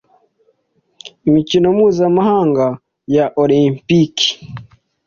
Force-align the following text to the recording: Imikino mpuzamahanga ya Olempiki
Imikino 1.27 1.67
mpuzamahanga 1.77 2.65
ya 3.15 3.25
Olempiki 3.41 4.29